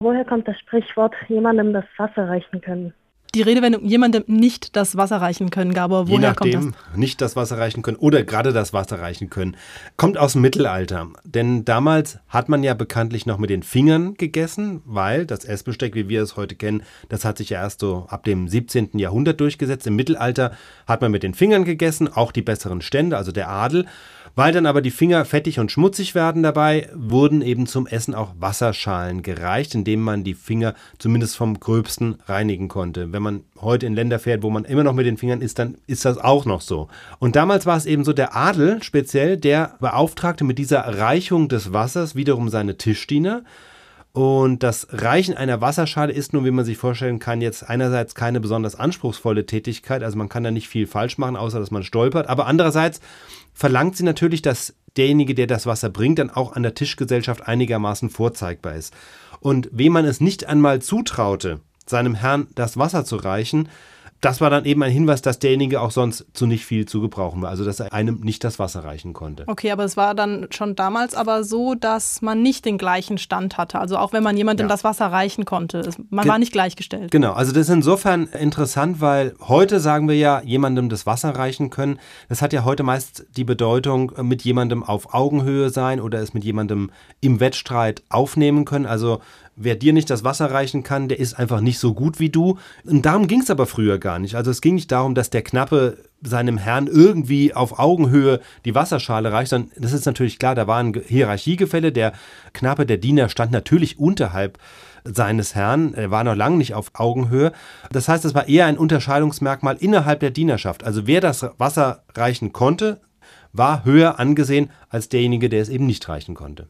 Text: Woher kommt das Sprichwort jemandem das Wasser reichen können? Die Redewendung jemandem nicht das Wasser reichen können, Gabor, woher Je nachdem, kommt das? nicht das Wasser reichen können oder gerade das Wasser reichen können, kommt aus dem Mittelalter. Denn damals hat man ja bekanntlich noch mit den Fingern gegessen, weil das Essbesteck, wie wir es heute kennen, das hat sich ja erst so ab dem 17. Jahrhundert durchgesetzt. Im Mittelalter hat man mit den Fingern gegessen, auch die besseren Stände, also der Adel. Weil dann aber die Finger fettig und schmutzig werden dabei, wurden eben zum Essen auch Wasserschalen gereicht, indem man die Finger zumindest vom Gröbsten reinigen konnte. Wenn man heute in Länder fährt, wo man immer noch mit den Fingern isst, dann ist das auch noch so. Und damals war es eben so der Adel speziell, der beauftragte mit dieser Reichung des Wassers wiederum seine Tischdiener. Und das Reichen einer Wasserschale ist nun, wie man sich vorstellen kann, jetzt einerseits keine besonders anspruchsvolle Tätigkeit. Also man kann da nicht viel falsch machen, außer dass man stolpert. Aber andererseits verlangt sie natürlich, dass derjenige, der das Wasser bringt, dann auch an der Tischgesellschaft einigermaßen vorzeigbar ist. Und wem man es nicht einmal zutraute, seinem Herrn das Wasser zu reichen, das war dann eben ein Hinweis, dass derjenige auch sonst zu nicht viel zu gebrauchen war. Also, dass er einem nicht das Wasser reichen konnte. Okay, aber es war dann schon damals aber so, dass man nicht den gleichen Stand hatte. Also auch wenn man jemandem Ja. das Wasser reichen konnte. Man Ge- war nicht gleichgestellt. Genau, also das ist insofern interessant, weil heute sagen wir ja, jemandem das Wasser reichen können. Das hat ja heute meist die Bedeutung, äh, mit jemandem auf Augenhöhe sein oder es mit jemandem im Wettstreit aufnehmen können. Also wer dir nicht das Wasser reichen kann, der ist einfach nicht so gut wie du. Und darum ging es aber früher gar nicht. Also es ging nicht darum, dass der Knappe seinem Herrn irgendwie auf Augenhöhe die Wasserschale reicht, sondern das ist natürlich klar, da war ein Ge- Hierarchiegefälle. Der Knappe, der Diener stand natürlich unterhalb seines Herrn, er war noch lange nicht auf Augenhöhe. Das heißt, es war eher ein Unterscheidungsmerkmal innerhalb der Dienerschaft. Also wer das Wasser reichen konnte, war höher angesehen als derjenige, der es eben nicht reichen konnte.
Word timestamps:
Woher 0.00 0.24
kommt 0.24 0.46
das 0.46 0.56
Sprichwort 0.60 1.12
jemandem 1.28 1.72
das 1.72 1.84
Wasser 1.96 2.28
reichen 2.28 2.60
können? 2.60 2.94
Die 3.34 3.42
Redewendung 3.42 3.84
jemandem 3.84 4.22
nicht 4.28 4.76
das 4.76 4.96
Wasser 4.96 5.16
reichen 5.20 5.50
können, 5.50 5.74
Gabor, 5.74 6.06
woher 6.06 6.20
Je 6.20 6.26
nachdem, 6.28 6.60
kommt 6.60 6.74
das? 6.76 6.96
nicht 6.96 7.20
das 7.20 7.34
Wasser 7.34 7.58
reichen 7.58 7.82
können 7.82 7.96
oder 7.96 8.22
gerade 8.22 8.52
das 8.52 8.72
Wasser 8.72 9.00
reichen 9.00 9.28
können, 9.28 9.56
kommt 9.96 10.16
aus 10.16 10.32
dem 10.32 10.42
Mittelalter. 10.42 11.08
Denn 11.24 11.64
damals 11.64 12.20
hat 12.28 12.48
man 12.48 12.62
ja 12.62 12.74
bekanntlich 12.74 13.26
noch 13.26 13.38
mit 13.38 13.50
den 13.50 13.64
Fingern 13.64 14.14
gegessen, 14.14 14.82
weil 14.86 15.26
das 15.26 15.44
Essbesteck, 15.44 15.94
wie 15.96 16.08
wir 16.08 16.22
es 16.22 16.36
heute 16.36 16.54
kennen, 16.54 16.84
das 17.08 17.24
hat 17.24 17.36
sich 17.38 17.50
ja 17.50 17.60
erst 17.60 17.80
so 17.80 18.06
ab 18.08 18.22
dem 18.22 18.46
17. 18.48 18.90
Jahrhundert 18.94 19.40
durchgesetzt. 19.40 19.86
Im 19.88 19.96
Mittelalter 19.96 20.52
hat 20.86 21.00
man 21.02 21.10
mit 21.10 21.24
den 21.24 21.34
Fingern 21.34 21.64
gegessen, 21.64 22.08
auch 22.08 22.30
die 22.30 22.42
besseren 22.42 22.82
Stände, 22.82 23.16
also 23.16 23.32
der 23.32 23.48
Adel. 23.48 23.84
Weil 24.38 24.52
dann 24.52 24.66
aber 24.66 24.82
die 24.82 24.92
Finger 24.92 25.24
fettig 25.24 25.58
und 25.58 25.72
schmutzig 25.72 26.14
werden 26.14 26.44
dabei, 26.44 26.88
wurden 26.94 27.42
eben 27.42 27.66
zum 27.66 27.88
Essen 27.88 28.14
auch 28.14 28.36
Wasserschalen 28.38 29.24
gereicht, 29.24 29.74
indem 29.74 30.00
man 30.00 30.22
die 30.22 30.34
Finger 30.34 30.74
zumindest 30.98 31.36
vom 31.36 31.58
Gröbsten 31.58 32.20
reinigen 32.26 32.68
konnte. 32.68 33.12
Wenn 33.12 33.20
man 33.20 33.40
heute 33.60 33.86
in 33.86 33.96
Länder 33.96 34.20
fährt, 34.20 34.44
wo 34.44 34.50
man 34.50 34.64
immer 34.64 34.84
noch 34.84 34.92
mit 34.92 35.06
den 35.06 35.16
Fingern 35.16 35.40
isst, 35.40 35.58
dann 35.58 35.76
ist 35.88 36.04
das 36.04 36.18
auch 36.18 36.44
noch 36.44 36.60
so. 36.60 36.86
Und 37.18 37.34
damals 37.34 37.66
war 37.66 37.76
es 37.76 37.84
eben 37.84 38.04
so 38.04 38.12
der 38.12 38.36
Adel 38.36 38.80
speziell, 38.80 39.38
der 39.38 39.74
beauftragte 39.80 40.44
mit 40.44 40.58
dieser 40.58 40.82
Reichung 40.82 41.48
des 41.48 41.72
Wassers 41.72 42.14
wiederum 42.14 42.48
seine 42.48 42.76
Tischdiener. 42.76 43.42
Und 44.18 44.64
das 44.64 44.88
Reichen 44.90 45.36
einer 45.36 45.60
Wasserschale 45.60 46.12
ist 46.12 46.32
nun, 46.32 46.44
wie 46.44 46.50
man 46.50 46.64
sich 46.64 46.76
vorstellen 46.76 47.20
kann, 47.20 47.40
jetzt 47.40 47.70
einerseits 47.70 48.16
keine 48.16 48.40
besonders 48.40 48.74
anspruchsvolle 48.74 49.46
Tätigkeit. 49.46 50.02
Also 50.02 50.18
man 50.18 50.28
kann 50.28 50.42
da 50.42 50.50
nicht 50.50 50.66
viel 50.66 50.88
falsch 50.88 51.18
machen, 51.18 51.36
außer 51.36 51.60
dass 51.60 51.70
man 51.70 51.84
stolpert. 51.84 52.28
Aber 52.28 52.48
andererseits 52.48 53.00
verlangt 53.54 53.96
sie 53.96 54.02
natürlich, 54.02 54.42
dass 54.42 54.74
derjenige, 54.96 55.36
der 55.36 55.46
das 55.46 55.66
Wasser 55.66 55.88
bringt, 55.88 56.18
dann 56.18 56.30
auch 56.30 56.54
an 56.54 56.64
der 56.64 56.74
Tischgesellschaft 56.74 57.46
einigermaßen 57.46 58.10
vorzeigbar 58.10 58.74
ist. 58.74 58.92
Und 59.38 59.68
wem 59.70 59.92
man 59.92 60.04
es 60.04 60.20
nicht 60.20 60.46
einmal 60.46 60.82
zutraute, 60.82 61.60
seinem 61.86 62.16
Herrn 62.16 62.48
das 62.56 62.76
Wasser 62.76 63.04
zu 63.04 63.14
reichen, 63.14 63.68
das 64.20 64.40
war 64.40 64.50
dann 64.50 64.64
eben 64.64 64.82
ein 64.82 64.90
Hinweis, 64.90 65.22
dass 65.22 65.38
derjenige 65.38 65.80
auch 65.80 65.90
sonst 65.92 66.26
zu 66.32 66.46
nicht 66.46 66.64
viel 66.64 66.86
zu 66.86 67.00
gebrauchen 67.00 67.40
war. 67.42 67.50
Also, 67.50 67.64
dass 67.64 67.78
er 67.80 67.92
einem 67.92 68.20
nicht 68.20 68.42
das 68.42 68.58
Wasser 68.58 68.84
reichen 68.84 69.12
konnte. 69.12 69.44
Okay, 69.46 69.70
aber 69.70 69.84
es 69.84 69.96
war 69.96 70.14
dann 70.14 70.48
schon 70.50 70.74
damals 70.74 71.14
aber 71.14 71.44
so, 71.44 71.74
dass 71.74 72.20
man 72.20 72.42
nicht 72.42 72.64
den 72.64 72.78
gleichen 72.78 73.18
Stand 73.18 73.56
hatte. 73.58 73.78
Also 73.78 73.96
auch 73.96 74.12
wenn 74.12 74.22
man 74.24 74.36
jemandem 74.36 74.66
Ja. 74.66 74.68
das 74.74 74.82
Wasser 74.84 75.06
reichen 75.06 75.44
konnte. 75.44 75.88
Man 76.10 76.24
Ge- 76.24 76.32
war 76.32 76.38
nicht 76.38 76.52
gleichgestellt. 76.52 77.10
Genau, 77.10 77.32
also 77.32 77.52
das 77.52 77.68
ist 77.68 77.74
insofern 77.74 78.26
interessant, 78.26 79.00
weil 79.00 79.34
heute 79.40 79.78
sagen 79.80 80.08
wir 80.08 80.16
ja, 80.16 80.40
jemandem 80.42 80.88
das 80.88 81.06
Wasser 81.06 81.30
reichen 81.30 81.70
können. 81.70 81.98
Das 82.28 82.42
hat 82.42 82.52
ja 82.52 82.64
heute 82.64 82.82
meist 82.82 83.24
die 83.36 83.44
Bedeutung, 83.44 84.12
äh, 84.16 84.22
mit 84.22 84.42
jemandem 84.42 84.82
auf 84.82 85.14
Augenhöhe 85.14 85.70
sein 85.70 86.00
oder 86.00 86.20
es 86.20 86.34
mit 86.34 86.44
jemandem 86.44 86.90
im 87.20 87.40
Wettstreit 87.40 88.02
aufnehmen 88.08 88.64
können. 88.64 88.86
Also 88.86 89.20
wer 89.58 89.76
dir 89.76 89.92
nicht 89.92 90.08
das 90.08 90.24
Wasser 90.24 90.50
reichen 90.50 90.82
kann, 90.82 91.08
der 91.08 91.18
ist 91.18 91.38
einfach 91.38 91.60
nicht 91.60 91.78
so 91.78 91.92
gut 91.92 92.20
wie 92.20 92.30
du. 92.30 92.58
Und 92.84 93.04
darum 93.04 93.26
ging 93.26 93.40
es 93.40 93.50
aber 93.50 93.66
früher 93.66 93.98
gar 93.98 94.18
nicht. 94.18 94.34
Also 94.36 94.50
es 94.50 94.60
ging 94.60 94.76
nicht 94.76 94.90
darum, 94.92 95.14
dass 95.14 95.30
der 95.30 95.42
Knappe 95.42 95.98
seinem 96.22 96.58
Herrn 96.58 96.86
irgendwie 96.86 97.54
auf 97.54 97.78
Augenhöhe 97.78 98.40
die 98.64 98.74
Wasserschale 98.74 99.32
reicht, 99.32 99.50
sondern 99.50 99.70
das 99.76 99.92
ist 99.92 100.06
natürlich 100.06 100.38
klar, 100.38 100.54
da 100.54 100.66
war 100.66 100.78
ein 100.78 100.92
Ge- 100.92 101.04
Hierarchiegefälle. 101.06 101.92
Der 101.92 102.12
Knappe, 102.52 102.86
der 102.86 102.96
Diener 102.96 103.28
stand 103.28 103.52
natürlich 103.52 103.98
unterhalb 103.98 104.58
seines 105.04 105.54
Herrn, 105.54 105.94
er 105.94 106.10
war 106.10 106.24
noch 106.24 106.34
lange 106.34 106.56
nicht 106.56 106.74
auf 106.74 106.90
Augenhöhe. 106.94 107.52
Das 107.92 108.08
heißt, 108.08 108.24
es 108.24 108.34
war 108.34 108.48
eher 108.48 108.66
ein 108.66 108.78
Unterscheidungsmerkmal 108.78 109.76
innerhalb 109.78 110.20
der 110.20 110.30
Dienerschaft. 110.30 110.84
Also 110.84 111.06
wer 111.06 111.20
das 111.20 111.46
Wasser 111.56 112.02
reichen 112.14 112.52
konnte, 112.52 113.00
war 113.52 113.84
höher 113.84 114.18
angesehen 114.18 114.70
als 114.90 115.08
derjenige, 115.08 115.48
der 115.48 115.62
es 115.62 115.68
eben 115.68 115.86
nicht 115.86 116.08
reichen 116.08 116.34
konnte. 116.34 116.68